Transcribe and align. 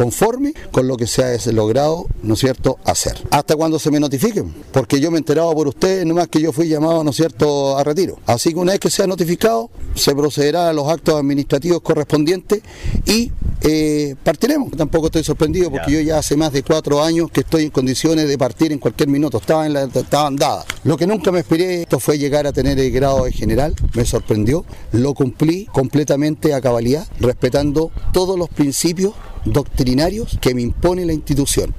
conforme 0.00 0.54
con 0.72 0.88
lo 0.88 0.96
que 0.96 1.06
se 1.06 1.22
ha 1.22 1.52
logrado, 1.52 2.06
¿no 2.22 2.32
es 2.32 2.40
cierto?, 2.40 2.78
hacer. 2.86 3.20
Hasta 3.30 3.54
cuando 3.54 3.78
se 3.78 3.90
me 3.90 4.00
notifiquen, 4.00 4.50
porque 4.72 4.98
yo 4.98 5.10
me 5.10 5.18
he 5.18 5.18
enterado 5.18 5.54
por 5.54 5.68
ustedes, 5.68 6.06
nomás 6.06 6.28
que 6.28 6.40
yo 6.40 6.52
fui 6.54 6.68
llamado, 6.68 7.04
¿no 7.04 7.10
es 7.10 7.16
cierto?, 7.16 7.76
a 7.76 7.84
retiro. 7.84 8.18
Así 8.24 8.54
que 8.54 8.60
una 8.60 8.72
vez 8.72 8.80
que 8.80 8.88
sea 8.88 9.06
notificado, 9.06 9.68
se 9.94 10.14
procederá 10.14 10.70
a 10.70 10.72
los 10.72 10.88
actos 10.88 11.16
administrativos 11.16 11.82
correspondientes 11.82 12.62
y 13.04 13.30
eh, 13.60 14.14
partiremos. 14.24 14.70
Tampoco 14.72 15.06
estoy 15.06 15.22
sorprendido 15.22 15.70
porque 15.70 15.92
yo 15.92 16.00
ya 16.00 16.16
hace 16.16 16.34
más 16.34 16.50
de 16.52 16.62
cuatro 16.62 17.02
años 17.02 17.30
que 17.30 17.40
estoy 17.40 17.64
en 17.64 17.70
condiciones 17.70 18.26
de 18.26 18.38
partir 18.38 18.72
en 18.72 18.78
cualquier 18.78 19.10
minuto. 19.10 19.36
Estaba 19.36 19.66
en 19.66 19.74
la, 19.74 19.82
estaban 19.82 20.36
dadas. 20.36 20.64
Lo 20.84 20.96
que 20.96 21.06
nunca 21.06 21.30
me 21.30 21.40
esperé 21.40 21.82
esto 21.82 22.00
fue 22.00 22.16
llegar 22.16 22.46
a 22.46 22.52
tener 22.52 22.78
el 22.78 22.90
grado 22.90 23.24
de 23.24 23.32
general. 23.32 23.74
Me 23.94 24.06
sorprendió. 24.06 24.64
Lo 24.92 25.12
cumplí 25.12 25.66
completamente 25.66 26.54
a 26.54 26.62
cabalidad, 26.62 27.06
respetando 27.20 27.90
todos 28.14 28.38
los 28.38 28.48
principios 28.48 29.12
doctrinarios 29.44 30.38
que 30.40 30.54
me 30.54 30.62
impone 30.62 31.04
la 31.04 31.12
institución. 31.12 31.74